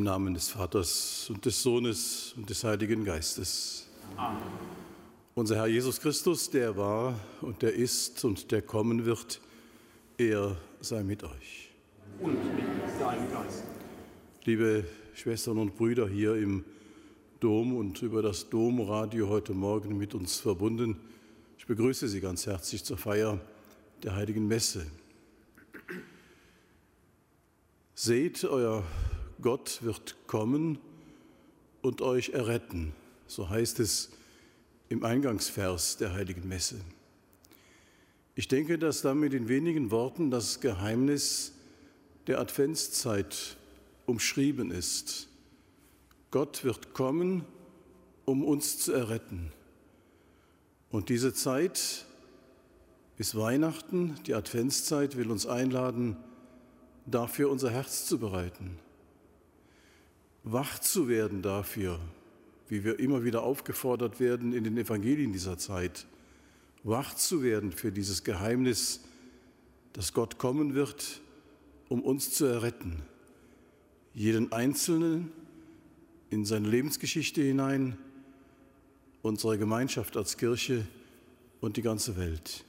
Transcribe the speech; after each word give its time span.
Im 0.00 0.04
Namen 0.04 0.32
des 0.32 0.48
Vaters 0.48 1.28
und 1.28 1.44
des 1.44 1.62
Sohnes 1.62 2.32
und 2.34 2.48
des 2.48 2.64
Heiligen 2.64 3.04
Geistes. 3.04 3.86
Amen. 4.16 4.40
Unser 5.34 5.56
Herr 5.56 5.66
Jesus 5.66 6.00
Christus, 6.00 6.48
der 6.48 6.74
war 6.74 7.20
und 7.42 7.60
der 7.60 7.74
ist 7.74 8.24
und 8.24 8.50
der 8.50 8.62
kommen 8.62 9.04
wird, 9.04 9.42
er 10.16 10.56
sei 10.80 11.02
mit 11.02 11.22
euch. 11.22 11.68
Und 12.18 12.32
mit 12.32 12.64
deinem 12.98 13.30
Geist. 13.30 13.64
Liebe 14.44 14.86
Schwestern 15.12 15.58
und 15.58 15.76
Brüder 15.76 16.08
hier 16.08 16.34
im 16.36 16.64
Dom 17.38 17.76
und 17.76 18.00
über 18.00 18.22
das 18.22 18.48
Domradio 18.48 19.28
heute 19.28 19.52
Morgen 19.52 19.98
mit 19.98 20.14
uns 20.14 20.40
verbunden, 20.40 20.96
ich 21.58 21.66
begrüße 21.66 22.08
Sie 22.08 22.22
ganz 22.22 22.46
herzlich 22.46 22.84
zur 22.84 22.96
Feier 22.96 23.38
der 24.02 24.16
Heiligen 24.16 24.48
Messe. 24.48 24.86
Seht, 27.94 28.46
euer 28.46 28.82
Gott 29.42 29.82
wird 29.82 30.16
kommen 30.26 30.78
und 31.82 32.02
euch 32.02 32.30
erretten. 32.30 32.92
So 33.26 33.48
heißt 33.48 33.80
es 33.80 34.10
im 34.88 35.04
Eingangsvers 35.04 35.96
der 35.96 36.12
heiligen 36.12 36.48
Messe. 36.48 36.80
Ich 38.34 38.48
denke, 38.48 38.78
dass 38.78 39.02
damit 39.02 39.34
in 39.34 39.48
wenigen 39.48 39.90
Worten 39.90 40.30
das 40.30 40.60
Geheimnis 40.60 41.52
der 42.26 42.40
Adventszeit 42.40 43.56
umschrieben 44.06 44.70
ist. 44.70 45.28
Gott 46.30 46.64
wird 46.64 46.94
kommen, 46.94 47.44
um 48.24 48.44
uns 48.44 48.78
zu 48.78 48.92
erretten. 48.92 49.52
Und 50.90 51.08
diese 51.08 51.32
Zeit 51.32 52.06
bis 53.16 53.34
Weihnachten, 53.34 54.16
die 54.26 54.34
Adventszeit, 54.34 55.16
will 55.16 55.30
uns 55.30 55.46
einladen, 55.46 56.16
dafür 57.06 57.50
unser 57.50 57.70
Herz 57.70 58.06
zu 58.06 58.18
bereiten 58.18 58.78
wach 60.42 60.78
zu 60.78 61.08
werden 61.08 61.42
dafür, 61.42 62.00
wie 62.68 62.84
wir 62.84 62.98
immer 62.98 63.24
wieder 63.24 63.42
aufgefordert 63.42 64.20
werden 64.20 64.52
in 64.52 64.64
den 64.64 64.76
Evangelien 64.76 65.32
dieser 65.32 65.58
Zeit, 65.58 66.06
wach 66.82 67.14
zu 67.14 67.42
werden 67.42 67.72
für 67.72 67.92
dieses 67.92 68.24
Geheimnis, 68.24 69.00
dass 69.92 70.12
Gott 70.12 70.38
kommen 70.38 70.74
wird, 70.74 71.20
um 71.88 72.02
uns 72.02 72.32
zu 72.32 72.46
erretten, 72.46 73.02
jeden 74.14 74.52
Einzelnen 74.52 75.32
in 76.30 76.44
seine 76.44 76.68
Lebensgeschichte 76.68 77.42
hinein, 77.42 77.98
unsere 79.22 79.58
Gemeinschaft 79.58 80.16
als 80.16 80.36
Kirche 80.36 80.86
und 81.60 81.76
die 81.76 81.82
ganze 81.82 82.16
Welt. 82.16 82.64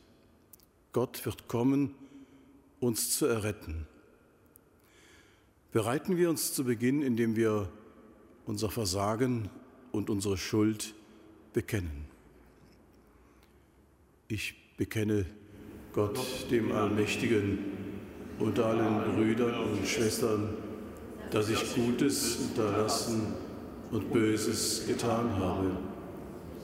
Gott 0.91 1.25
wird 1.25 1.47
kommen, 1.47 1.95
uns 2.79 3.17
zu 3.17 3.27
erretten. 3.27 3.87
Bereiten 5.71 6.17
wir 6.17 6.29
uns 6.29 6.53
zu 6.53 6.65
Beginn, 6.65 7.01
indem 7.01 7.35
wir 7.37 7.69
unser 8.45 8.69
Versagen 8.69 9.49
und 9.93 10.09
unsere 10.09 10.37
Schuld 10.37 10.93
bekennen. 11.53 12.05
Ich 14.27 14.55
bekenne 14.75 15.25
Gott, 15.93 16.19
dem 16.49 16.71
Allmächtigen, 16.71 17.59
und 18.39 18.59
allen 18.59 19.15
Brüdern 19.15 19.53
und 19.71 19.87
Schwestern, 19.87 20.49
dass 21.29 21.49
ich 21.49 21.75
Gutes 21.75 22.37
unterlassen 22.37 23.33
und 23.91 24.11
Böses 24.11 24.85
getan 24.87 25.29
habe. 25.37 25.77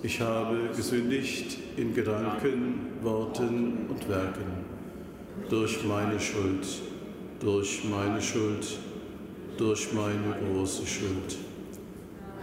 Ich 0.01 0.19
habe 0.19 0.69
gesündigt 0.75 1.59
in 1.77 1.93
Gedanken, 1.93 2.87
Worten 3.03 3.85
und 3.89 4.09
Werken, 4.09 4.65
durch 5.49 5.83
meine 5.85 6.19
Schuld, 6.19 6.65
durch 7.39 7.83
meine 7.83 8.21
Schuld 8.21 8.79
durch 9.57 9.91
meine 9.93 10.35
große 10.39 10.85
Schuld. 10.85 11.37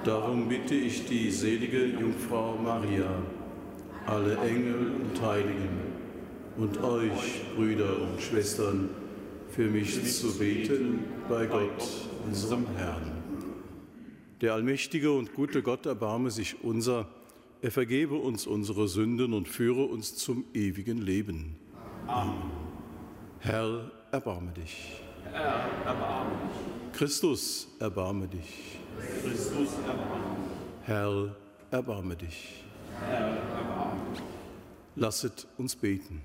Darum 0.04 0.48
bitte 0.48 0.74
ich 0.74 1.06
die 1.06 1.30
selige 1.30 1.86
Jungfrau 1.86 2.56
Maria, 2.56 3.10
alle 4.06 4.36
Engel 4.38 4.92
und 5.00 5.22
Heiligen 5.22 5.80
und 6.56 6.82
euch, 6.82 7.42
Brüder 7.56 8.02
und 8.02 8.20
Schwestern, 8.20 8.90
für 9.48 9.68
mich 9.68 10.02
zu 10.12 10.36
beten 10.36 11.00
bei 11.28 11.46
Gott, 11.46 12.08
unserem 12.26 12.66
Herrn. 12.76 13.12
Der 14.40 14.52
allmächtige 14.54 15.12
und 15.12 15.32
gute 15.32 15.62
Gott 15.62 15.86
erbarme 15.86 16.30
sich 16.30 16.62
unser, 16.62 17.08
er 17.62 17.70
vergebe 17.70 18.16
uns 18.16 18.46
unsere 18.46 18.88
Sünden 18.88 19.32
und 19.32 19.48
führe 19.48 19.84
uns 19.84 20.16
zum 20.16 20.44
ewigen 20.52 20.98
Leben. 20.98 21.56
Amen. 22.06 22.34
Herr, 23.38 23.90
erbarme 24.10 24.52
dich. 24.52 25.00
Herr, 25.32 25.68
erbarme 25.84 26.30
dich. 26.30 26.98
Christus, 26.98 27.68
erbarme 27.78 28.28
dich. 28.28 28.78
Christus, 29.22 29.68
erbarme 29.86 30.36
dich. 30.36 30.86
Herr, 30.86 31.36
erbarme 31.70 32.16
dich. 32.16 32.64
Herr, 33.00 33.28
erbarme 33.28 34.00
dich. 34.12 34.22
Lasset 34.96 35.46
uns 35.58 35.74
beten. 35.74 36.22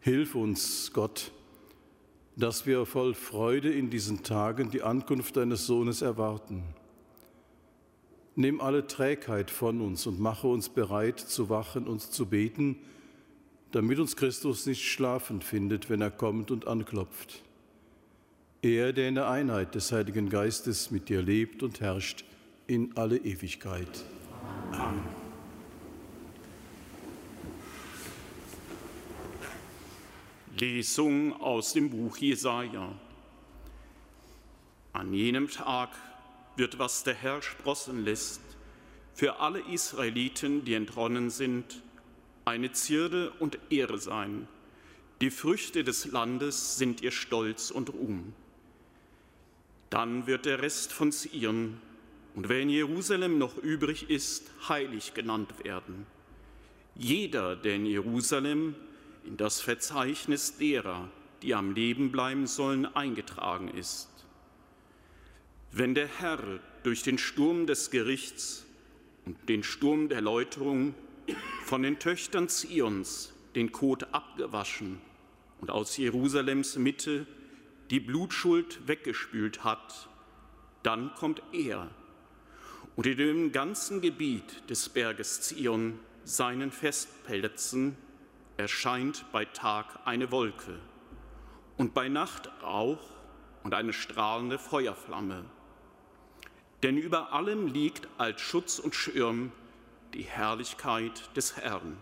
Hilf 0.00 0.34
uns, 0.34 0.92
Gott, 0.92 1.30
dass 2.36 2.66
wir 2.66 2.86
voll 2.86 3.14
Freude 3.14 3.70
in 3.70 3.90
diesen 3.90 4.22
Tagen 4.22 4.70
die 4.70 4.82
Ankunft 4.82 5.36
deines 5.36 5.66
Sohnes 5.66 6.00
erwarten. 6.00 6.62
Nimm 8.34 8.60
alle 8.60 8.86
Trägheit 8.86 9.50
von 9.50 9.82
uns 9.82 10.06
und 10.06 10.18
mache 10.18 10.46
uns 10.46 10.70
bereit 10.70 11.20
zu 11.20 11.50
wachen 11.50 11.86
und 11.86 12.00
zu 12.00 12.26
beten, 12.26 12.76
damit 13.72 13.98
uns 13.98 14.16
Christus 14.16 14.66
nicht 14.66 14.84
schlafend 14.84 15.44
findet, 15.44 15.90
wenn 15.90 16.00
er 16.00 16.10
kommt 16.10 16.50
und 16.50 16.66
anklopft. 16.66 17.42
Er, 18.62 18.92
der 18.92 19.08
in 19.08 19.14
der 19.14 19.28
Einheit 19.28 19.74
des 19.74 19.92
Heiligen 19.92 20.28
Geistes 20.28 20.90
mit 20.90 21.08
dir 21.08 21.22
lebt 21.22 21.62
und 21.62 21.80
herrscht 21.80 22.24
in 22.66 22.96
alle 22.96 23.16
Ewigkeit. 23.16 24.04
Amen. 24.72 25.20
Lesung 30.60 31.40
aus 31.40 31.72
dem 31.72 31.88
Buch 31.88 32.18
Jesaja. 32.18 32.92
An 34.92 35.14
jenem 35.14 35.48
Tag 35.48 35.90
wird, 36.56 36.78
was 36.78 37.02
der 37.02 37.14
Herr 37.14 37.40
sprossen 37.40 38.04
lässt, 38.04 38.42
für 39.14 39.40
alle 39.40 39.60
Israeliten, 39.60 40.64
die 40.64 40.74
entronnen 40.74 41.30
sind, 41.30 41.82
eine 42.50 42.72
Zierde 42.72 43.30
und 43.38 43.58
Ehre 43.70 43.98
sein. 43.98 44.48
Die 45.20 45.30
Früchte 45.30 45.84
des 45.84 46.06
Landes 46.06 46.76
sind 46.78 47.00
ihr 47.00 47.12
Stolz 47.12 47.70
und 47.70 47.92
Ruhm. 47.92 48.32
Dann 49.88 50.26
wird 50.26 50.46
der 50.46 50.60
Rest 50.60 50.92
von 50.92 51.12
Zion 51.12 51.80
und 52.34 52.48
wer 52.48 52.60
in 52.60 52.70
Jerusalem 52.70 53.38
noch 53.38 53.56
übrig 53.58 54.10
ist, 54.10 54.50
heilig 54.68 55.14
genannt 55.14 55.64
werden. 55.64 56.06
Jeder, 56.96 57.56
der 57.56 57.76
in 57.76 57.86
Jerusalem 57.86 58.74
in 59.24 59.36
das 59.36 59.60
Verzeichnis 59.60 60.56
derer, 60.58 61.08
die 61.42 61.54
am 61.54 61.72
Leben 61.72 62.10
bleiben 62.10 62.46
sollen, 62.46 62.86
eingetragen 62.86 63.68
ist. 63.68 64.08
Wenn 65.72 65.94
der 65.94 66.08
Herr 66.08 66.60
durch 66.82 67.02
den 67.02 67.18
Sturm 67.18 67.66
des 67.66 67.90
Gerichts 67.90 68.66
und 69.24 69.48
den 69.48 69.62
Sturm 69.62 70.08
der 70.08 70.20
Läuterung 70.20 70.94
von 71.64 71.82
den 71.82 71.98
Töchtern 71.98 72.48
Zions 72.48 73.32
den 73.54 73.72
Kot 73.72 74.12
abgewaschen 74.12 75.00
und 75.60 75.70
aus 75.70 75.96
Jerusalems 75.96 76.76
Mitte 76.76 77.26
die 77.90 78.00
Blutschuld 78.00 78.86
weggespült 78.86 79.64
hat, 79.64 80.08
dann 80.82 81.12
kommt 81.14 81.42
er 81.52 81.90
und 82.96 83.06
in 83.06 83.16
dem 83.16 83.52
ganzen 83.52 84.00
Gebiet 84.00 84.68
des 84.70 84.88
Berges 84.88 85.40
Zion 85.42 85.98
seinen 86.24 86.70
Festplätzen 86.70 87.96
erscheint 88.56 89.24
bei 89.32 89.44
Tag 89.46 90.00
eine 90.04 90.30
Wolke 90.30 90.78
und 91.76 91.94
bei 91.94 92.08
Nacht 92.08 92.50
Rauch 92.62 93.00
und 93.62 93.74
eine 93.74 93.92
strahlende 93.92 94.58
Feuerflamme. 94.58 95.44
Denn 96.82 96.96
über 96.96 97.32
allem 97.32 97.66
liegt 97.66 98.08
als 98.18 98.40
Schutz 98.40 98.78
und 98.78 98.94
Schirm 98.94 99.52
die 100.14 100.22
Herrlichkeit 100.22 101.34
des 101.36 101.56
Herrn. 101.56 101.96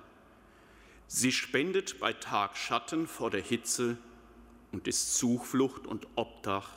Sie 1.07 1.33
spendet 1.33 2.01
bei 2.01 2.13
Tag 2.13 2.57
Schatten 2.57 3.07
vor 3.07 3.31
der 3.31 3.41
Hitze 3.41 3.97
und 4.73 4.87
ist 4.87 5.17
Zuflucht 5.17 5.87
und 5.87 6.07
Obdach 6.17 6.71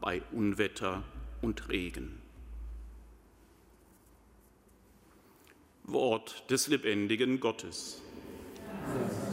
bei 0.00 0.22
Unwetter 0.32 1.02
und 1.42 1.68
Regen. 1.68 2.20
Wort 5.84 6.50
des 6.50 6.68
lebendigen 6.68 7.40
Gottes. 7.40 8.02
Sei 8.86 9.29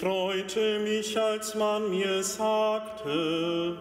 freute 0.00 0.78
mich, 0.80 1.18
als 1.18 1.54
man 1.54 1.90
mir 1.90 2.22
sagte, 2.22 3.76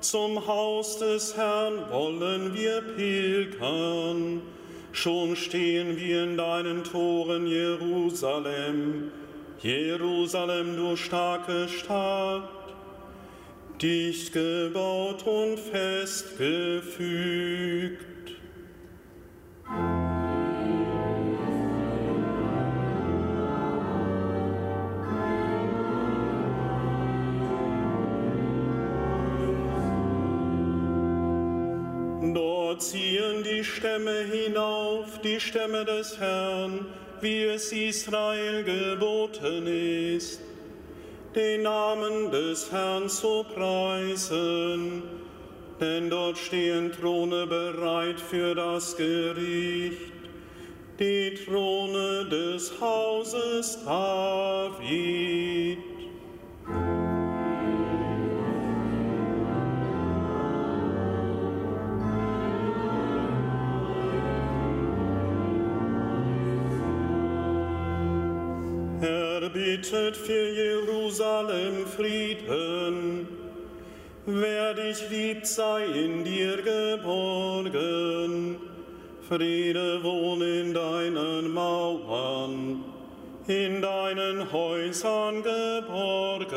zum 0.00 0.46
Haus 0.46 0.98
des 0.98 1.36
Herrn 1.36 1.90
wollen 1.90 2.54
wir 2.54 2.80
pilgern. 2.96 4.42
Schon 4.92 5.36
stehen 5.36 5.96
wir 5.98 6.24
in 6.24 6.36
deinen 6.36 6.84
Toren, 6.84 7.46
Jerusalem. 7.46 9.12
Jerusalem, 9.60 10.76
du 10.76 10.96
starke 10.96 11.68
Stadt, 11.68 12.48
dicht 13.80 14.32
gebaut 14.32 15.26
und 15.26 15.58
festgefügt. 15.60 16.90
Stämme 33.80 34.24
hinauf, 34.30 35.20
die 35.24 35.40
Stämme 35.40 35.86
des 35.86 36.20
Herrn, 36.20 36.84
wie 37.22 37.44
es 37.44 37.72
Israel 37.72 38.62
geboten 38.62 39.66
ist, 39.66 40.42
den 41.34 41.62
Namen 41.62 42.30
des 42.30 42.70
Herrn 42.70 43.08
zu 43.08 43.42
preisen. 43.54 45.02
Denn 45.80 46.10
dort 46.10 46.36
stehen 46.36 46.92
Throne 46.92 47.46
bereit 47.46 48.20
für 48.20 48.54
das 48.54 48.94
Gericht, 48.98 50.12
die 50.98 51.38
Throne 51.46 52.26
des 52.26 52.78
Hauses 52.78 53.78
David. 53.82 55.78
Bittet 69.52 70.16
für 70.16 70.50
Jerusalem 70.50 71.86
Frieden. 71.86 73.28
Wer 74.26 74.74
dich 74.74 75.10
liebt, 75.10 75.46
sei 75.46 75.84
in 75.86 76.24
dir 76.24 76.56
geborgen. 76.62 78.56
Friede 79.28 80.02
wohne 80.02 80.60
in 80.60 80.74
deinen 80.74 81.52
Mauern, 81.52 82.84
in 83.46 83.80
deinen 83.82 84.52
Häusern 84.52 85.42
Geborgenheit. 85.42 86.50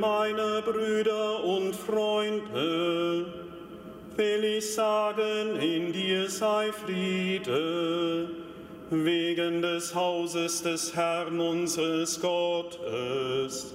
Meiner 0.00 0.62
Brüder 0.62 1.44
und 1.44 1.76
Freunde 1.76 3.26
will 4.16 4.44
ich 4.44 4.74
sagen, 4.74 5.60
in 5.60 5.92
dir 5.92 6.28
sei 6.28 6.72
Friede. 6.72 8.28
Wegen 8.90 9.62
des 9.62 9.94
Hauses 9.94 10.62
des 10.62 10.96
Herrn 10.96 11.38
unseres 11.38 12.20
Gottes 12.20 13.72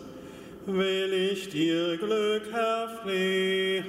will 0.65 1.13
ich 1.31 1.47
dir 1.49 1.95
Glück 1.97 2.51
erflehen. 2.51 3.85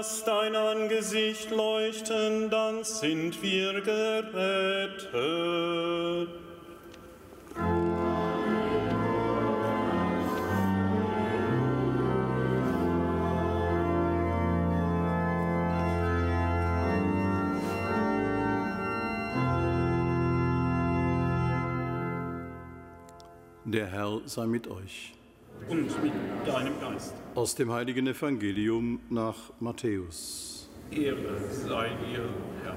Lass 0.00 0.24
dein 0.24 0.56
Angesicht 0.56 1.50
leuchten, 1.50 2.48
dann 2.48 2.84
sind 2.84 3.42
wir 3.42 3.82
gerettet. 3.82 5.10
Der 23.66 23.86
Herr 23.86 24.22
sei 24.24 24.46
mit 24.46 24.66
euch. 24.66 25.19
Und 25.68 26.02
mit 26.02 26.12
deinem 26.46 26.80
Geist. 26.80 27.14
Aus 27.34 27.54
dem 27.54 27.70
heiligen 27.70 28.06
Evangelium 28.06 29.00
nach 29.08 29.36
Matthäus. 29.60 30.68
Ehre 30.90 31.38
sei 31.50 31.88
dir, 31.88 32.28
Herr. 32.64 32.76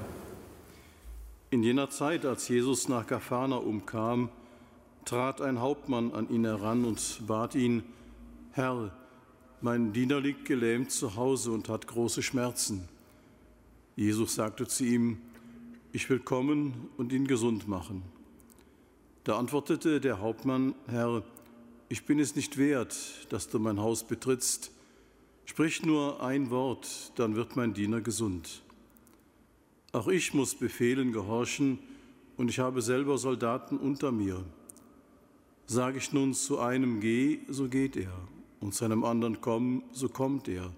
In 1.50 1.64
jener 1.64 1.90
Zeit, 1.90 2.26
als 2.26 2.48
Jesus 2.48 2.88
nach 2.88 3.08
Gapharnaum 3.08 3.86
kam, 3.86 4.30
trat 5.06 5.42
ein 5.42 5.60
Hauptmann 5.60 6.12
an 6.14 6.30
ihn 6.30 6.46
heran 6.46 6.86
und 6.86 7.22
bat 7.28 7.56
ihn, 7.56 7.84
Herr, 8.52 8.92
mein 9.62 9.94
Diener 9.94 10.20
liegt 10.20 10.46
gelähmt 10.46 10.92
zu 10.92 11.16
Hause 11.16 11.52
und 11.52 11.70
hat 11.70 11.88
große 11.88 12.22
Schmerzen. 12.22 12.88
Jesus 13.96 14.36
sagte 14.36 14.68
zu 14.68 14.84
ihm, 14.84 15.18
ich 15.92 16.10
will 16.10 16.20
kommen 16.20 16.90
und 16.98 17.14
ihn 17.14 17.28
gesund 17.28 17.68
machen. 17.68 18.04
Da 19.24 19.38
antwortete 19.38 20.02
der 20.02 20.20
Hauptmann, 20.20 20.76
Herr, 20.88 21.24
ich 21.90 22.06
bin 22.06 22.20
es 22.20 22.36
nicht 22.36 22.58
wert, 22.58 22.96
dass 23.30 23.50
du 23.50 23.60
mein 23.60 23.80
Haus 23.80 24.04
betrittst. 24.04 24.72
Sprich 25.46 25.84
nur 25.84 26.24
ein 26.24 26.50
Wort, 26.50 27.12
dann 27.16 27.36
wird 27.36 27.56
mein 27.56 27.74
Diener 27.74 28.02
gesund. 28.02 28.64
Auch 29.92 30.08
ich 30.08 30.34
muss 30.34 30.56
Befehlen 30.56 31.12
gehorchen 31.12 31.80
und 32.38 32.50
ich 32.50 32.60
habe 32.60 32.82
selber 32.82 33.18
Soldaten 33.18 33.78
unter 33.78 34.12
mir. 34.12 34.44
Sage 35.68 35.98
ich 35.98 36.12
nun 36.12 36.34
zu 36.34 36.60
einem 36.60 37.00
geh, 37.00 37.40
so 37.48 37.68
geht 37.68 37.96
er, 37.96 38.14
und 38.60 38.74
zu 38.74 38.86
einem 38.86 39.04
anderen 39.04 39.40
komm, 39.40 39.84
so 39.92 40.10
kommt 40.10 40.48
er. 40.48 40.74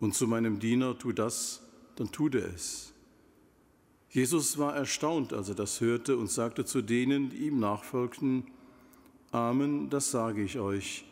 Und 0.00 0.14
zu 0.14 0.26
meinem 0.26 0.58
Diener 0.58 0.98
tu 0.98 1.12
das, 1.12 1.62
dann 1.96 2.10
tut 2.10 2.34
er 2.34 2.52
es. 2.52 2.92
Jesus 4.10 4.58
war 4.58 4.74
erstaunt, 4.74 5.32
als 5.32 5.48
er 5.48 5.54
das 5.54 5.80
hörte 5.80 6.16
und 6.16 6.30
sagte 6.30 6.64
zu 6.64 6.82
denen, 6.82 7.30
die 7.30 7.46
ihm 7.46 7.60
nachfolgten, 7.60 8.44
Amen, 9.32 9.90
das 9.90 10.10
sage 10.10 10.42
ich 10.42 10.58
euch. 10.58 11.04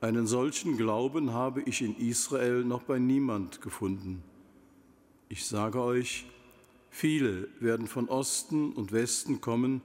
Einen 0.00 0.26
solchen 0.26 0.76
Glauben 0.76 1.32
habe 1.32 1.62
ich 1.62 1.82
in 1.82 1.96
Israel 1.96 2.64
noch 2.64 2.82
bei 2.82 2.98
niemand 2.98 3.60
gefunden. 3.60 4.22
Ich 5.28 5.44
sage 5.46 5.80
euch, 5.80 6.26
viele 6.90 7.48
werden 7.60 7.86
von 7.86 8.08
Osten 8.08 8.72
und 8.72 8.92
Westen 8.92 9.40
kommen 9.40 9.82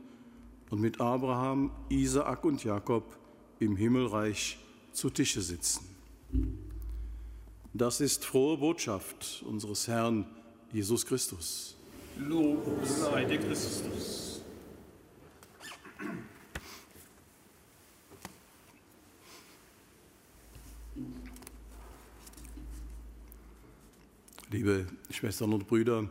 und 0.69 0.79
mit 0.81 1.01
Abraham, 1.01 1.71
Isaak 1.89 2.45
und 2.45 2.63
Jakob 2.63 3.17
im 3.59 3.75
Himmelreich 3.75 4.57
zu 4.91 5.09
Tische 5.09 5.41
sitzen. 5.41 5.85
Das 7.73 7.99
ist 7.99 8.23
frohe 8.23 8.57
Botschaft 8.57 9.43
unseres 9.45 9.87
Herrn 9.87 10.25
Jesus 10.71 11.05
Christus. 11.05 11.75
Lob 12.17 12.65
sei 12.85 13.25
dir 13.25 13.37
Christus. 13.37 14.24
Liebe 24.55 24.85
Schwestern 25.09 25.51
und 25.51 25.67
Brüder, 25.67 26.07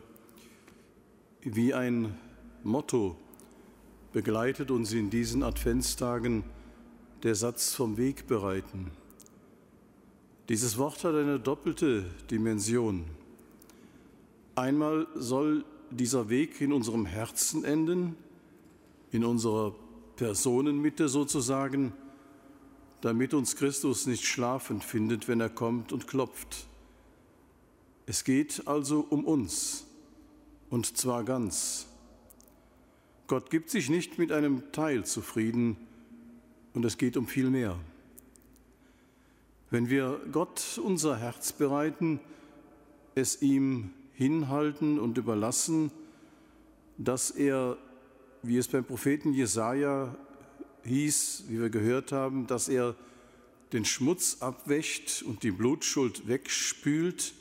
wie 1.40 1.72
ein 1.72 2.14
Motto 2.62 3.16
begleitet 4.12 4.70
uns 4.70 4.92
in 4.92 5.08
diesen 5.08 5.42
Adventstagen 5.42 6.44
der 7.22 7.36
Satz 7.36 7.72
vom 7.72 7.96
Weg 7.96 8.26
bereiten. 8.26 8.90
Dieses 10.50 10.76
Wort 10.76 11.04
hat 11.04 11.14
eine 11.14 11.40
doppelte 11.40 12.04
Dimension. 12.30 13.06
Einmal 14.56 15.06
soll 15.14 15.64
dieser 15.90 16.28
Weg 16.28 16.60
in 16.60 16.74
unserem 16.74 17.06
Herzen 17.06 17.64
enden, 17.64 18.14
in 19.10 19.24
unserer 19.24 19.74
Personenmitte 20.16 21.08
sozusagen, 21.08 21.94
damit 23.00 23.32
uns 23.32 23.56
Christus 23.56 24.06
nicht 24.06 24.26
schlafend 24.26 24.84
findet, 24.84 25.28
wenn 25.28 25.40
er 25.40 25.48
kommt 25.48 25.94
und 25.94 26.06
klopft. 26.06 26.68
Es 28.06 28.24
geht 28.24 28.66
also 28.66 29.06
um 29.08 29.24
uns, 29.24 29.86
und 30.70 30.96
zwar 30.96 31.24
ganz. 31.24 31.86
Gott 33.26 33.50
gibt 33.50 33.70
sich 33.70 33.88
nicht 33.88 34.18
mit 34.18 34.30
einem 34.30 34.72
Teil 34.72 35.04
zufrieden, 35.04 35.76
und 36.74 36.84
es 36.84 36.98
geht 36.98 37.16
um 37.16 37.26
viel 37.26 37.50
mehr. 37.50 37.78
Wenn 39.70 39.88
wir 39.88 40.20
Gott 40.32 40.78
unser 40.82 41.16
Herz 41.16 41.52
bereiten, 41.52 42.20
es 43.14 43.40
ihm 43.42 43.90
hinhalten 44.12 44.98
und 44.98 45.16
überlassen, 45.16 45.90
dass 46.98 47.30
er, 47.30 47.78
wie 48.42 48.58
es 48.58 48.68
beim 48.68 48.84
Propheten 48.84 49.32
Jesaja 49.32 50.14
hieß, 50.84 51.44
wie 51.48 51.60
wir 51.60 51.70
gehört 51.70 52.12
haben, 52.12 52.46
dass 52.46 52.68
er 52.68 52.94
den 53.72 53.84
Schmutz 53.84 54.38
abwächt 54.40 55.22
und 55.26 55.42
die 55.42 55.50
Blutschuld 55.50 56.28
wegspült, 56.28 57.34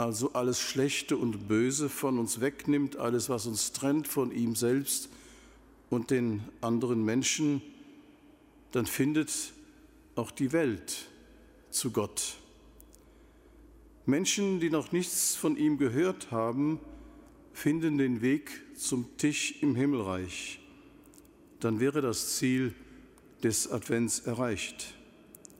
also 0.00 0.32
alles 0.32 0.60
Schlechte 0.60 1.16
und 1.16 1.48
Böse 1.48 1.88
von 1.88 2.18
uns 2.18 2.40
wegnimmt, 2.40 2.96
alles, 2.96 3.28
was 3.28 3.46
uns 3.46 3.72
trennt 3.72 4.08
von 4.08 4.32
ihm 4.32 4.54
selbst 4.54 5.08
und 5.90 6.10
den 6.10 6.42
anderen 6.60 7.04
Menschen, 7.04 7.62
dann 8.72 8.86
findet 8.86 9.52
auch 10.14 10.30
die 10.30 10.52
Welt 10.52 11.08
zu 11.70 11.90
Gott. 11.90 12.36
Menschen, 14.06 14.60
die 14.60 14.70
noch 14.70 14.92
nichts 14.92 15.36
von 15.36 15.56
ihm 15.56 15.78
gehört 15.78 16.30
haben, 16.30 16.80
finden 17.52 17.98
den 17.98 18.22
Weg 18.22 18.50
zum 18.76 19.16
Tisch 19.18 19.62
im 19.62 19.74
Himmelreich. 19.74 20.60
Dann 21.60 21.80
wäre 21.80 22.00
das 22.00 22.36
Ziel 22.36 22.74
des 23.42 23.70
Advents 23.70 24.20
erreicht. 24.20 24.94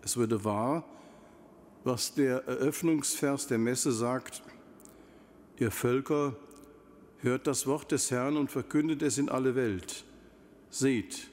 Es 0.02 0.16
würde 0.16 0.44
wahr, 0.44 0.84
was 1.84 2.14
der 2.14 2.46
Eröffnungsvers 2.46 3.46
der 3.46 3.58
Messe 3.58 3.92
sagt, 3.92 4.42
ihr 5.58 5.70
Völker, 5.70 6.36
hört 7.18 7.46
das 7.46 7.66
Wort 7.66 7.92
des 7.92 8.10
Herrn 8.10 8.36
und 8.36 8.50
verkündet 8.50 9.02
es 9.02 9.18
in 9.18 9.28
alle 9.28 9.54
Welt. 9.54 10.04
Seht, 10.70 11.28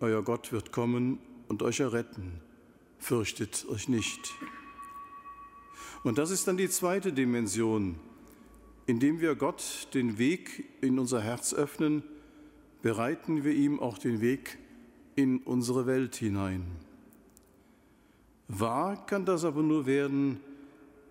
euer 0.00 0.22
Gott 0.22 0.52
wird 0.52 0.72
kommen 0.72 1.18
und 1.48 1.62
euch 1.62 1.80
erretten, 1.80 2.40
fürchtet 2.98 3.66
euch 3.68 3.88
nicht. 3.88 4.34
Und 6.02 6.18
das 6.18 6.30
ist 6.30 6.46
dann 6.46 6.56
die 6.56 6.68
zweite 6.68 7.12
Dimension. 7.12 7.96
Indem 8.86 9.20
wir 9.20 9.34
Gott 9.34 9.88
den 9.94 10.18
Weg 10.18 10.64
in 10.82 10.98
unser 10.98 11.22
Herz 11.22 11.54
öffnen, 11.54 12.02
bereiten 12.82 13.44
wir 13.44 13.52
ihm 13.52 13.80
auch 13.80 13.96
den 13.96 14.20
Weg 14.20 14.58
in 15.16 15.38
unsere 15.38 15.86
Welt 15.86 16.16
hinein. 16.16 16.83
Wahr 18.48 19.06
kann 19.06 19.24
das 19.24 19.44
aber 19.44 19.62
nur 19.62 19.86
werden, 19.86 20.40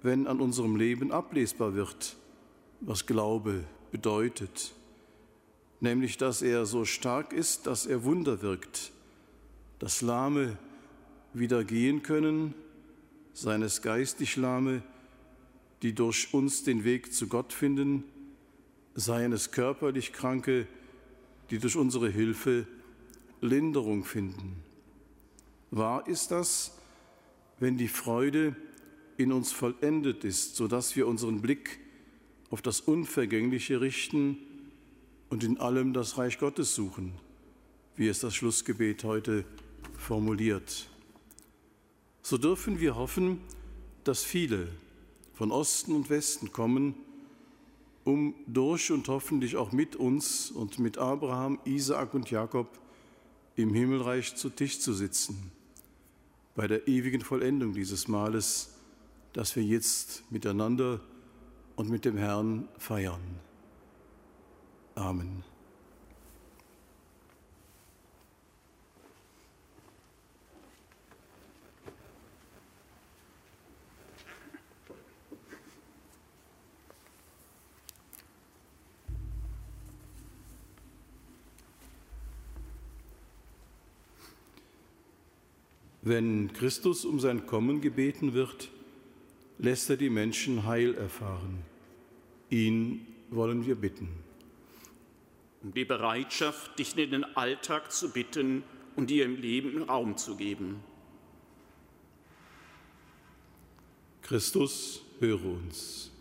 wenn 0.02 0.28
an 0.28 0.40
unserem 0.40 0.76
Leben 0.76 1.12
ablesbar 1.12 1.74
wird, 1.74 2.16
was 2.82 3.06
Glaube 3.06 3.64
bedeutet, 3.92 4.74
nämlich 5.80 6.18
dass 6.18 6.42
er 6.42 6.66
so 6.66 6.86
stark 6.86 7.34
ist, 7.34 7.68
dass 7.68 7.86
er 7.86 8.04
Wunder 8.04 8.42
wirkt, 8.42 8.92
dass 9.80 10.02
Lahme 10.02 10.58
wieder 11.34 11.64
gehen 11.64 12.04
können, 12.04 12.54
seines 13.34 13.82
geistig 13.82 14.36
Lahme, 14.36 14.84
die 15.82 15.94
durch 15.94 16.34
uns 16.34 16.64
den 16.64 16.84
Weg 16.84 17.14
zu 17.14 17.28
Gott 17.28 17.52
finden, 17.52 18.04
seien 18.96 19.32
es 19.32 19.52
körperlich 19.52 20.14
Kranke, 20.14 20.68
die 21.50 21.58
durch 21.58 21.76
unsere 21.76 22.10
Hilfe 22.10 22.68
Linderung 23.42 24.06
finden. 24.06 24.64
Wahr 25.72 26.08
ist 26.08 26.32
das, 26.32 26.78
wenn 27.60 27.78
die 27.78 27.88
Freude 27.88 28.56
in 29.18 29.32
uns 29.32 29.52
vollendet 29.52 30.24
ist, 30.24 30.56
sodass 30.56 30.96
wir 30.96 31.08
unseren 31.08 31.42
Blick 31.42 31.80
auf 32.50 32.62
das 32.62 32.82
Unvergängliche 32.82 33.82
richten 33.82 34.38
und 35.30 35.44
in 35.44 35.60
allem 35.60 35.94
das 35.94 36.18
Reich 36.18 36.40
Gottes 36.40 36.76
suchen, 36.76 37.14
wie 37.96 38.08
es 38.08 38.20
das 38.20 38.36
Schlussgebet 38.36 39.04
heute 39.04 39.46
formuliert. 39.98 40.90
So 42.22 42.38
dürfen 42.38 42.80
wir 42.80 42.96
hoffen, 42.96 43.40
dass 44.04 44.24
viele 44.24 44.68
von 45.34 45.52
Osten 45.52 45.94
und 45.94 46.10
Westen 46.10 46.52
kommen, 46.52 46.96
um 48.04 48.36
durch 48.48 48.92
und 48.92 49.08
hoffentlich 49.08 49.56
auch 49.56 49.72
mit 49.72 49.96
uns 49.96 50.52
und 50.52 50.80
mit 50.80 50.98
Abraham, 50.98 51.60
Isaak 51.66 52.14
und 52.14 52.30
Jakob 52.30 52.68
im 53.56 53.74
Himmelreich 53.74 54.36
zu 54.36 54.50
Tisch 54.50 54.80
zu 54.80 54.94
sitzen 54.94 55.52
bei 56.56 56.68
der 56.68 56.88
ewigen 56.88 57.22
Vollendung 57.22 57.74
dieses 57.74 58.08
Mahles, 58.08 58.76
das 59.34 59.56
wir 59.56 59.64
jetzt 59.64 60.32
miteinander 60.32 61.02
und 61.76 61.90
mit 61.90 62.06
dem 62.06 62.18
Herrn 62.18 62.68
feiern. 62.78 63.22
Amen. 64.96 65.44
Wenn 86.06 86.52
Christus 86.52 87.06
um 87.06 87.22
sein 87.22 87.46
Kommen 87.46 87.80
gebeten 87.80 88.34
wird, 88.34 88.70
lässt 89.58 89.90
er 89.90 89.96
die 89.96 90.10
Menschen 90.10 90.66
Heil 90.66 90.96
erfahren. 90.96 91.60
Ihn 92.50 93.08
wollen 93.30 93.66
wir 93.66 93.76
bitten. 93.76 94.10
Um 95.62 95.74
die 95.74 95.86
Bereitschaft, 95.86 96.78
dich 96.78 96.98
in 96.98 97.12
den 97.12 97.24
Alltag 97.24 97.94
zu 97.94 98.12
bitten 98.12 98.64
und 98.98 99.10
dir 99.10 99.24
im 99.24 99.40
Leben 99.40 99.82
Raum 99.84 100.18
zu 100.18 100.36
geben. 100.36 100.84
Christus, 104.24 105.04
höre 105.22 105.46
uns. 105.46 106.12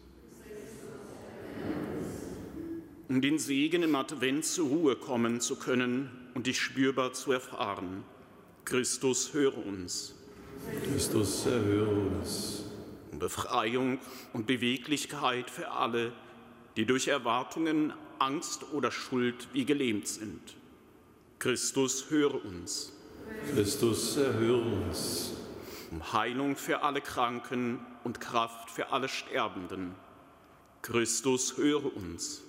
Um 3.08 3.20
den 3.20 3.40
Segen 3.40 3.82
im 3.82 3.96
Advent 3.96 4.44
zur 4.44 4.68
Ruhe 4.68 4.94
kommen 4.94 5.40
zu 5.40 5.56
können 5.56 6.08
und 6.34 6.46
dich 6.46 6.60
spürbar 6.60 7.12
zu 7.14 7.32
erfahren. 7.32 8.04
Christus, 8.64 9.32
höre 9.32 9.58
uns. 9.58 10.14
Christus, 10.84 11.46
erhöre 11.46 11.90
uns. 11.90 12.64
Um 13.10 13.18
Befreiung 13.18 13.98
und 14.32 14.46
Beweglichkeit 14.46 15.50
für 15.50 15.70
alle, 15.70 16.12
die 16.76 16.86
durch 16.86 17.08
Erwartungen, 17.08 17.92
Angst 18.18 18.72
oder 18.72 18.90
Schuld 18.90 19.48
wie 19.52 19.64
gelähmt 19.64 20.06
sind. 20.06 20.56
Christus, 21.38 22.10
höre 22.10 22.44
uns. 22.44 22.92
Christus, 23.52 24.16
erhöre 24.16 24.62
uns. 24.62 25.32
Um 25.90 26.12
Heilung 26.12 26.56
für 26.56 26.82
alle 26.82 27.00
Kranken 27.00 27.84
und 28.04 28.20
Kraft 28.20 28.70
für 28.70 28.90
alle 28.90 29.08
Sterbenden. 29.08 29.94
Christus, 30.82 31.56
höre 31.56 31.94
uns. 31.96 32.42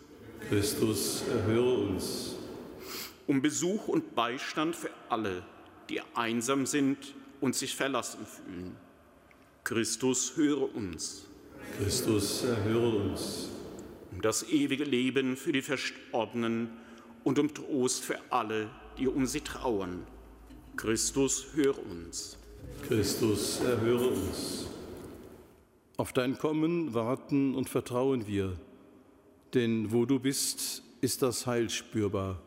Christus, 0.48 1.24
erhöre 1.28 1.74
uns. 1.74 2.36
Um 3.26 3.42
Besuch 3.42 3.88
und 3.88 4.16
Beistand 4.16 4.76
für 4.76 4.90
alle, 5.10 5.44
die 5.90 6.02
einsam 6.16 6.66
sind 6.66 6.98
und 7.42 7.56
sich 7.56 7.76
verlassen 7.76 8.26
fühlen. 8.26 8.76
Christus, 9.64 10.34
höre 10.36 10.74
uns. 10.76 11.28
Christus, 11.78 12.44
erhöre 12.44 12.98
uns. 12.98 13.50
Um 14.12 14.22
das 14.22 14.44
ewige 14.50 14.84
Leben 14.84 15.38
für 15.38 15.52
die 15.52 15.62
Verstorbenen 15.62 16.70
und 17.24 17.40
um 17.40 17.54
Trost 17.54 18.04
für 18.04 18.20
alle, 18.30 18.70
die 18.98 19.08
um 19.08 19.26
sie 19.26 19.42
trauern. 19.42 20.06
Christus, 20.76 21.48
höre 21.54 21.80
uns. 21.90 22.38
Christus, 22.88 23.62
erhöre 23.62 24.08
uns. 24.08 24.68
Auf 25.98 26.12
dein 26.12 26.38
Kommen 26.38 26.94
warten 26.94 27.56
und 27.56 27.70
vertrauen 27.70 28.28
wir, 28.28 28.58
denn 29.54 29.92
wo 29.92 30.06
du 30.06 30.20
bist, 30.20 30.84
ist 31.02 31.22
das 31.22 31.46
Heil 31.46 31.70
spürbar, 31.70 32.42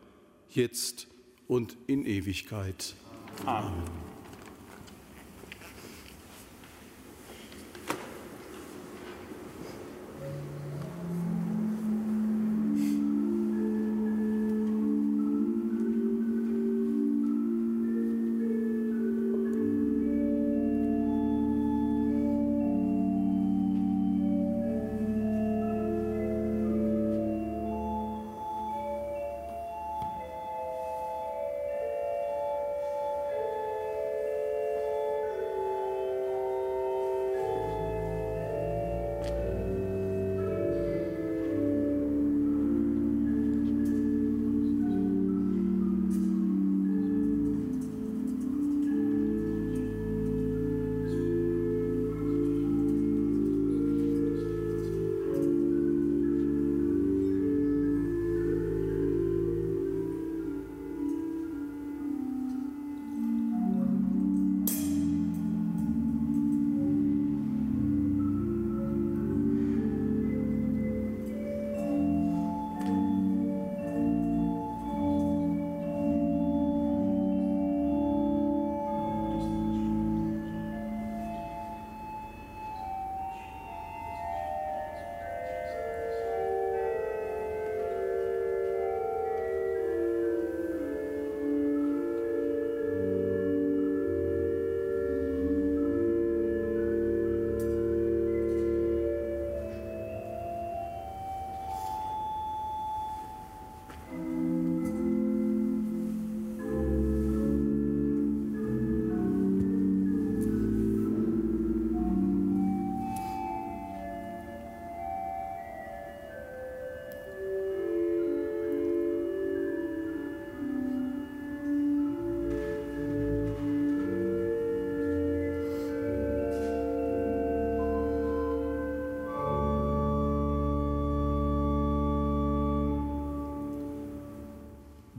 jetzt 0.51 1.07
und 1.47 1.77
in 1.87 2.05
Ewigkeit. 2.05 2.95
Amen. 3.45 3.73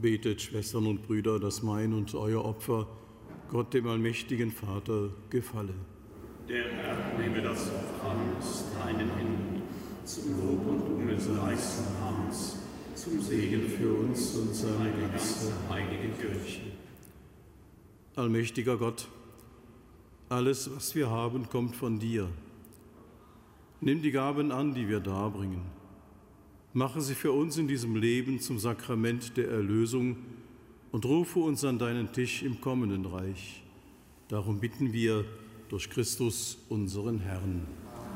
Betet, 0.08 0.40
Schwestern 0.40 0.86
und 0.86 1.06
Brüder, 1.06 1.38
dass 1.38 1.62
mein 1.62 1.92
und 1.92 2.14
euer 2.14 2.42
Opfer 2.42 2.86
Gott, 3.50 3.74
dem 3.74 3.86
allmächtigen 3.86 4.50
Vater, 4.50 5.10
gefalle. 5.28 5.74
Der 6.48 6.64
Herr 6.64 7.18
nehme 7.18 7.42
das 7.42 7.68
Opfer 7.68 8.16
aus 8.38 8.64
deinen 8.72 9.10
Händen 9.10 9.62
zum 10.06 10.40
Lob 10.40 10.66
und 10.66 10.80
Ruhm 10.80 11.08
des 11.08 11.28
Namens, 11.28 12.56
zum 12.94 13.20
Segen 13.20 13.68
für 13.68 13.92
uns 13.92 14.34
und 14.36 14.54
seine 14.54 14.92
ganze 14.92 15.52
heilige 15.68 16.08
Kirche. 16.14 16.62
Allmächtiger 18.16 18.78
Gott, 18.78 19.08
alles, 20.30 20.74
was 20.74 20.94
wir 20.94 21.10
haben, 21.10 21.50
kommt 21.50 21.76
von 21.76 21.98
dir. 21.98 22.30
Nimm 23.82 24.00
die 24.00 24.10
Gaben 24.10 24.52
an, 24.52 24.72
die 24.72 24.88
wir 24.88 25.00
darbringen 25.00 25.77
Mache 26.74 27.00
sie 27.00 27.14
für 27.14 27.32
uns 27.32 27.56
in 27.56 27.66
diesem 27.66 27.96
Leben 27.96 28.40
zum 28.40 28.58
Sakrament 28.58 29.36
der 29.36 29.48
Erlösung 29.48 30.16
und 30.92 31.04
rufe 31.06 31.38
uns 31.38 31.64
an 31.64 31.78
deinen 31.78 32.12
Tisch 32.12 32.42
im 32.42 32.60
kommenden 32.60 33.06
Reich. 33.06 33.62
Darum 34.28 34.60
bitten 34.60 34.92
wir 34.92 35.24
durch 35.70 35.88
Christus, 35.88 36.58
unseren 36.68 37.20
Herrn. 37.20 37.66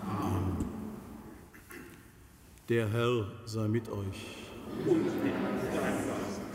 Amen. 0.07 0.67
Der 2.69 2.89
Herr 2.91 3.27
sei 3.47 3.69
mit 3.69 3.89
euch. 3.89 4.37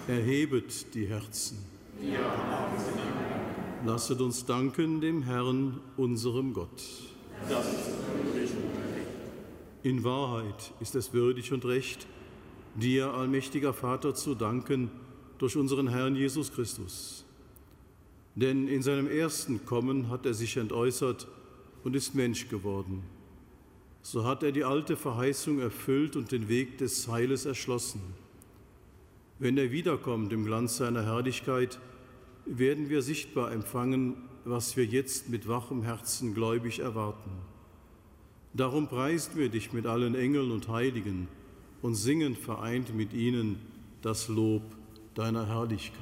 Erhebet 0.07 0.93
die 0.93 1.07
Herzen. 1.07 1.57
Lasset 3.85 4.21
uns 4.21 4.45
danken 4.45 5.01
dem 5.01 5.23
Herrn, 5.23 5.79
unserem 5.97 6.53
Gott. 6.53 6.81
Das 7.49 7.65
ist 7.65 8.06
in 9.87 10.03
Wahrheit 10.03 10.73
ist 10.81 10.95
es 10.95 11.13
würdig 11.13 11.53
und 11.53 11.63
recht, 11.63 12.07
dir, 12.75 13.13
allmächtiger 13.13 13.73
Vater, 13.73 14.13
zu 14.13 14.35
danken 14.35 14.91
durch 15.37 15.55
unseren 15.55 15.87
Herrn 15.87 16.17
Jesus 16.17 16.51
Christus. 16.51 17.23
Denn 18.35 18.67
in 18.67 18.81
seinem 18.81 19.09
ersten 19.09 19.65
Kommen 19.65 20.09
hat 20.09 20.25
er 20.25 20.33
sich 20.33 20.57
entäußert 20.57 21.29
und 21.85 21.95
ist 21.95 22.15
Mensch 22.15 22.49
geworden. 22.49 23.01
So 24.01 24.25
hat 24.25 24.43
er 24.43 24.51
die 24.51 24.65
alte 24.65 24.97
Verheißung 24.97 25.59
erfüllt 25.59 26.17
und 26.17 26.33
den 26.33 26.49
Weg 26.49 26.77
des 26.79 27.07
Heiles 27.07 27.45
erschlossen. 27.45 28.01
Wenn 29.39 29.57
er 29.57 29.71
wiederkommt 29.71 30.33
im 30.33 30.43
Glanz 30.43 30.77
seiner 30.77 31.05
Herrlichkeit, 31.05 31.79
werden 32.45 32.89
wir 32.89 33.01
sichtbar 33.01 33.53
empfangen, 33.53 34.15
was 34.43 34.75
wir 34.75 34.83
jetzt 34.83 35.29
mit 35.29 35.47
wachem 35.47 35.83
Herzen 35.83 36.33
gläubig 36.33 36.79
erwarten. 36.79 37.31
Darum 38.57 38.87
preisen 38.87 39.33
wir 39.35 39.49
dich 39.49 39.71
mit 39.71 39.85
allen 39.85 40.15
Engeln 40.15 40.49
und 40.49 40.67
Heiligen 40.67 41.27
und 41.83 41.93
singen 41.93 42.35
vereint 42.35 42.95
mit 42.95 43.13
ihnen 43.13 43.59
das 44.01 44.29
Lob 44.29 44.63
deiner 45.13 45.45
Herrlichkeit. 45.45 46.01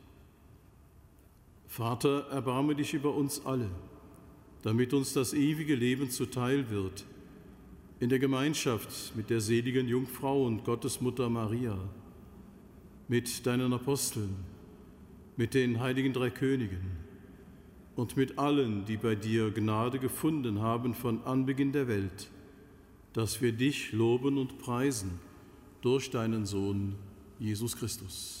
Vater, 1.71 2.27
erbarme 2.29 2.75
dich 2.75 2.93
über 2.93 3.15
uns 3.15 3.45
alle, 3.45 3.69
damit 4.61 4.93
uns 4.93 5.13
das 5.13 5.33
ewige 5.33 5.73
Leben 5.73 6.09
zuteil 6.09 6.69
wird, 6.69 7.05
in 8.01 8.09
der 8.09 8.19
Gemeinschaft 8.19 9.15
mit 9.15 9.29
der 9.29 9.39
seligen 9.39 9.87
Jungfrau 9.87 10.45
und 10.45 10.65
Gottesmutter 10.65 11.29
Maria, 11.29 11.77
mit 13.07 13.45
deinen 13.47 13.71
Aposteln, 13.71 14.35
mit 15.37 15.53
den 15.53 15.79
heiligen 15.79 16.11
drei 16.11 16.29
Königen 16.29 16.81
und 17.95 18.17
mit 18.17 18.37
allen, 18.37 18.83
die 18.83 18.97
bei 18.97 19.15
dir 19.15 19.49
Gnade 19.49 19.97
gefunden 19.97 20.59
haben 20.59 20.93
von 20.93 21.23
Anbeginn 21.23 21.71
der 21.71 21.87
Welt, 21.87 22.29
dass 23.13 23.41
wir 23.41 23.53
dich 23.53 23.93
loben 23.93 24.37
und 24.37 24.57
preisen 24.59 25.21
durch 25.79 26.09
deinen 26.09 26.45
Sohn 26.45 26.95
Jesus 27.39 27.77
Christus. 27.77 28.40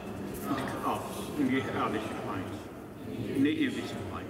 die 0.55 0.83
Kraft 0.83 1.29
und 1.37 1.47
die 1.49 1.61
Herrlichkeit 1.61 2.51
in 3.35 3.43
der 3.43 3.53
Ewigkeit. 3.53 4.25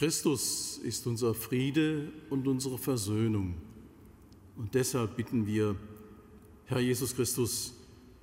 Christus 0.00 0.78
ist 0.78 1.06
unser 1.06 1.34
Friede 1.34 2.10
und 2.30 2.48
unsere 2.48 2.78
Versöhnung. 2.78 3.54
Und 4.56 4.74
deshalb 4.74 5.16
bitten 5.16 5.46
wir, 5.46 5.76
Herr 6.64 6.80
Jesus 6.80 7.14
Christus, 7.14 7.74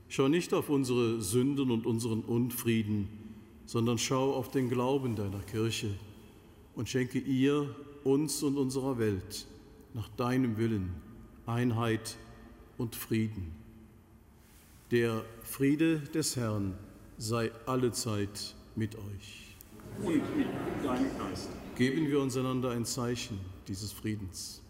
schau 0.08 0.28
nicht 0.28 0.56
auf 0.56 0.70
unsere 0.70 1.22
Sünden 1.22 1.70
und 1.70 1.86
unseren 1.86 2.22
Unfrieden, 2.22 3.08
sondern 3.68 4.00
schau 4.00 4.34
auf 4.34 4.50
den 4.50 4.70
Glauben 4.70 5.16
deiner 5.16 5.42
Kirche 5.42 5.94
und 6.76 6.90
schenke 6.90 7.20
ihr, 7.20 7.76
uns 8.04 8.42
und 8.42 8.58
unserer 8.58 8.98
Welt 8.98 9.46
nach 9.94 10.08
deinem 10.10 10.58
Willen 10.58 10.94
Einheit 11.46 12.18
und 12.78 12.96
Frieden. 12.96 13.57
Der 14.92 15.26
Friede 15.44 16.00
des 16.00 16.38
Herrn 16.38 16.74
sei 17.18 17.52
allezeit 17.66 18.56
mit 18.78 18.96
euch. 18.96 19.58
Und 20.02 20.38
mit 20.38 20.48
deinem 20.82 21.18
Geist. 21.18 21.50
Geben 21.76 22.08
wir 22.08 22.22
uns 22.22 22.38
einander 22.38 22.70
ein 22.72 22.86
Zeichen 22.86 23.38
dieses 23.68 23.92
Friedens. 23.92 24.62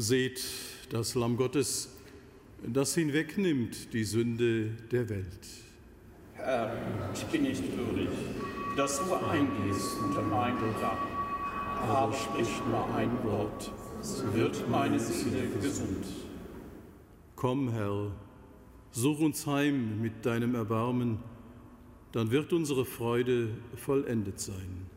Seht 0.00 0.40
das 0.90 1.16
Lamm 1.16 1.36
Gottes, 1.36 1.88
das 2.64 2.94
hinwegnimmt 2.94 3.92
die 3.92 4.04
Sünde 4.04 4.66
der 4.92 5.08
Welt. 5.08 5.48
Herr, 6.34 6.72
ich 7.12 7.24
bin 7.24 7.42
nicht 7.42 7.64
würdig, 7.76 8.08
dass 8.76 9.00
du 9.00 9.12
eingehst 9.12 9.96
unter 10.00 10.22
mein 10.22 10.54
Dach. 10.80 10.98
Aber 11.82 12.12
sprich 12.12 12.48
nur 12.70 12.94
ein 12.94 13.10
Wort, 13.24 13.72
so 14.00 14.32
wird 14.34 14.70
meine 14.70 15.00
Seele 15.00 15.48
gesund. 15.60 16.06
Komm, 17.34 17.68
Herr, 17.70 18.12
such 18.92 19.18
uns 19.18 19.48
heim 19.48 20.00
mit 20.00 20.24
deinem 20.24 20.54
Erbarmen, 20.54 21.18
dann 22.12 22.30
wird 22.30 22.52
unsere 22.52 22.84
Freude 22.84 23.48
vollendet 23.74 24.38
sein. 24.38 24.87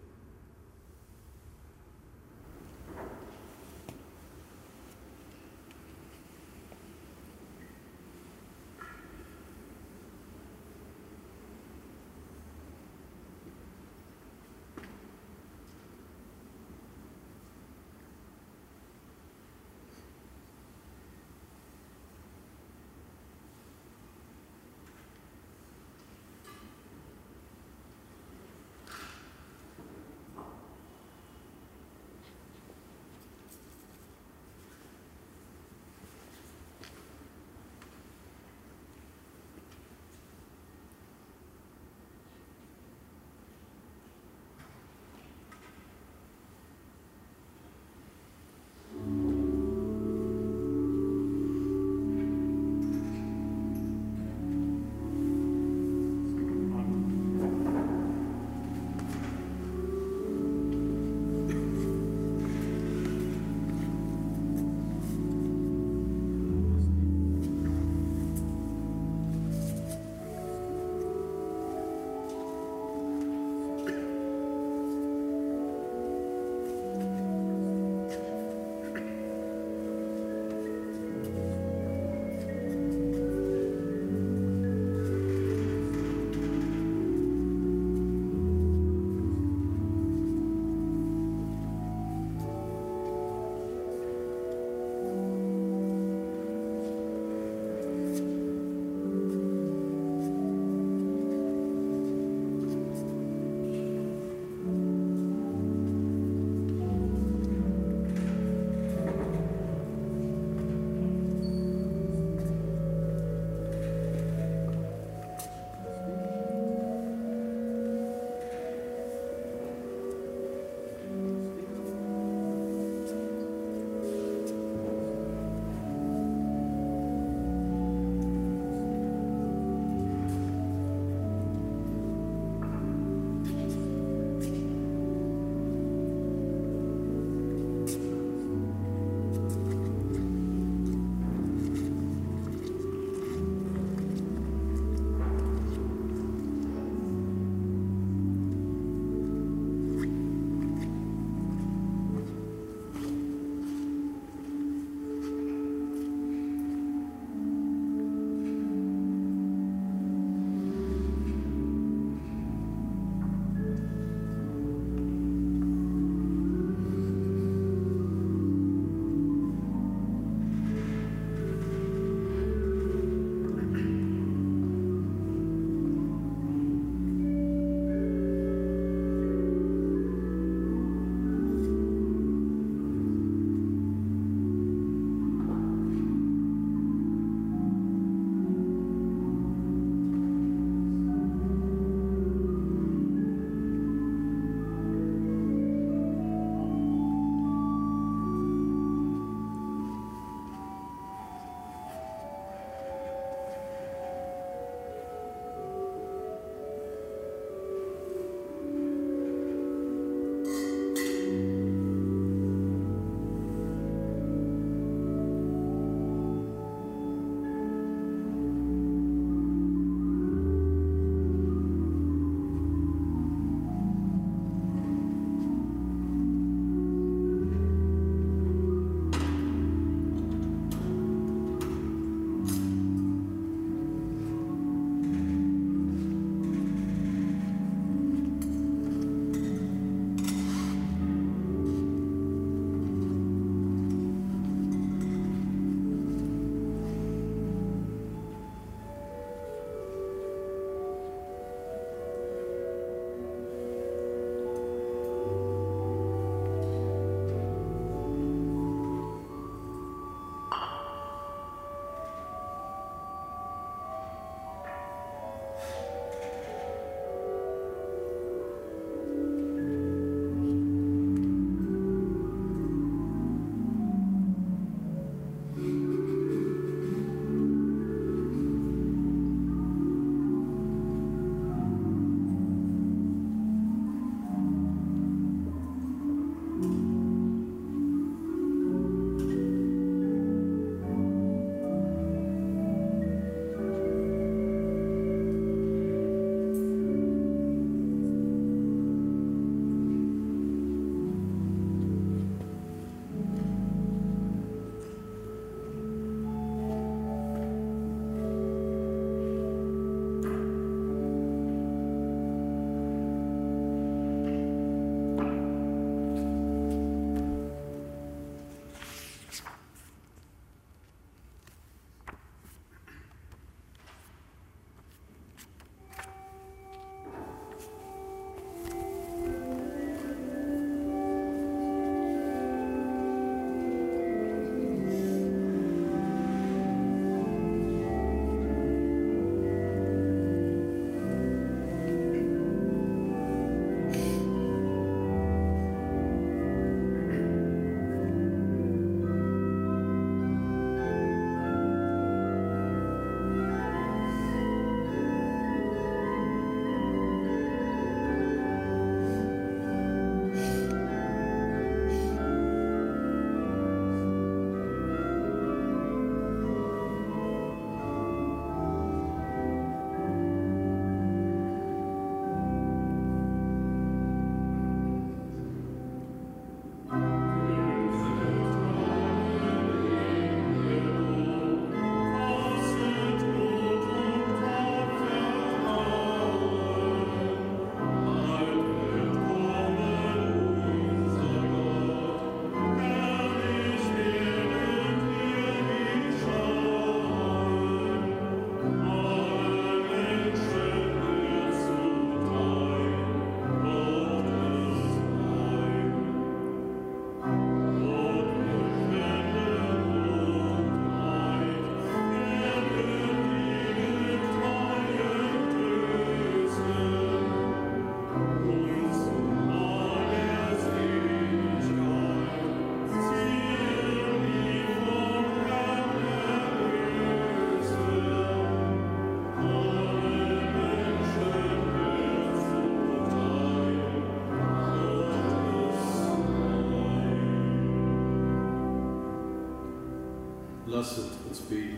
Lasset 440.82 441.12
uns 441.30 441.40
beten. 441.42 441.78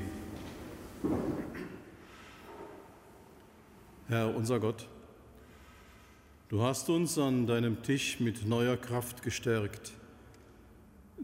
Herr 4.08 4.34
unser 4.34 4.62
Gott, 4.62 4.88
du 6.47 6.62
hast 6.62 6.89
uns 6.89 7.18
an 7.18 7.45
deinem 7.45 7.84
Tisch 7.84 8.22
mit 8.22 8.47
neuer 8.47 8.78
Kraft 8.78 9.22
gestärkt. 9.22 9.91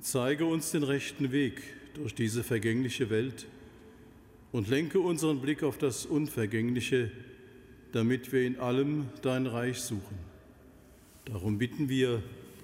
Zeige 0.01 0.43
uns 0.43 0.71
den 0.71 0.83
rechten 0.83 1.31
Weg 1.31 1.61
durch 1.93 2.13
diese 2.13 2.43
vergängliche 2.43 3.09
Welt 3.09 3.47
und 4.51 4.67
lenke 4.67 4.99
unseren 4.99 5.39
Blick 5.39 5.63
auf 5.63 5.77
das 5.77 6.05
Unvergängliche, 6.05 7.09
damit 7.93 8.33
wir 8.33 8.45
in 8.45 8.59
allem 8.59 9.05
dein 9.21 9.47
Reich 9.47 9.79
suchen. 9.79 10.17
Darum 11.23 11.57
bitten 11.57 11.87
wir 11.87 12.21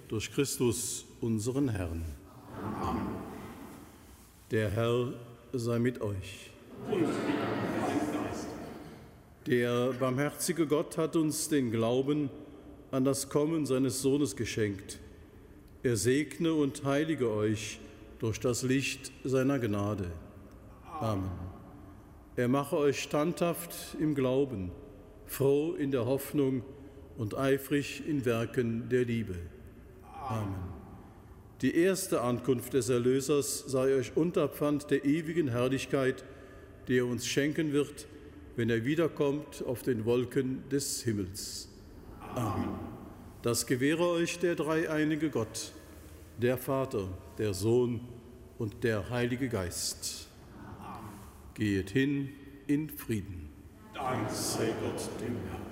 durch 0.10 0.34
Christus, 0.34 1.06
unseren 1.22 1.70
Herrn. 1.70 2.04
Amen. 2.82 3.15
Der 4.56 4.70
Herr 4.70 5.12
sei 5.52 5.80
mit 5.80 6.00
euch. 6.00 6.50
Der 9.46 9.92
barmherzige 10.00 10.66
Gott 10.66 10.98
hat 10.98 11.18
uns 11.18 11.50
den 11.50 11.72
Glauben 11.72 12.30
an 12.90 13.04
das 13.04 13.28
Kommen 13.28 13.66
seines 13.66 14.02
Sohnes 14.02 14.38
geschenkt. 14.38 15.00
Er 15.84 15.98
segne 15.98 16.54
und 16.54 16.86
heilige 16.86 17.30
euch 17.32 17.82
durch 18.20 18.40
das 18.40 18.64
Licht 18.64 19.12
seiner 19.26 19.60
Gnade. 19.60 20.10
Amen. 21.02 21.32
Er 22.38 22.48
mache 22.48 22.78
euch 22.78 23.02
standhaft 23.02 23.98
im 24.00 24.16
Glauben, 24.16 24.72
froh 25.26 25.74
in 25.74 25.92
der 25.92 26.06
Hoffnung 26.06 26.64
und 27.18 27.38
eifrig 27.38 28.08
in 28.08 28.24
Werken 28.24 28.88
der 28.88 29.04
Liebe. 29.04 29.36
Amen. 30.30 30.75
Die 31.62 31.76
erste 31.78 32.22
Ankunft 32.22 32.74
des 32.74 32.90
Erlösers 32.90 33.64
sei 33.68 33.96
euch 33.96 34.18
Unterpfand 34.18 34.92
der 34.92 35.06
ewigen 35.06 35.48
Herrlichkeit, 35.48 36.26
die 36.88 36.98
er 36.98 37.06
uns 37.06 37.26
schenken 37.26 37.72
wird, 37.72 38.08
wenn 38.58 38.70
er 38.70 38.84
wiederkommt 38.84 39.64
auf 39.66 39.82
den 39.82 40.04
Wolken 40.06 40.68
des 40.70 41.04
Himmels. 41.04 41.70
Amen. 42.20 42.70
Das 43.42 43.66
gewähre 43.66 44.10
euch 44.10 44.40
der 44.40 44.56
dreieinige 44.56 45.30
Gott, 45.30 45.72
der 46.42 46.58
Vater, 46.58 47.08
der 47.38 47.54
Sohn 47.54 48.02
und 48.58 48.84
der 48.84 49.10
Heilige 49.10 49.48
Geist. 49.48 50.28
Geht 51.54 51.92
hin 51.92 52.30
in 52.68 52.90
Frieden. 52.90 53.50
Dank 53.94 54.30
sei 54.30 54.74
Gott 54.82 55.10
dem 55.22 55.38
Herrn. 55.50 55.65